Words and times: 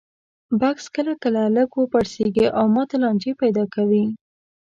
بکس 0.59 0.85
کله 0.95 1.13
کله 1.23 1.41
لږ 1.55 1.69
وپړسېږي 1.75 2.47
او 2.57 2.65
ماته 2.75 2.95
لانجې 3.03 3.31
پیدا 3.41 3.63
کوي. 3.75 4.05